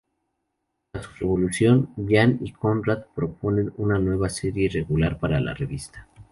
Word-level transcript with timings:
Tras 0.91 1.05
su 1.05 1.11
revolución, 1.19 1.91
Yann 1.95 2.39
y 2.41 2.53
Conrad 2.53 3.03
proponen 3.13 3.71
una 3.77 3.99
nueva 3.99 4.29
serie 4.29 4.67
regular 4.67 5.19
para 5.19 5.39
la 5.39 5.53
revista. 5.53 6.07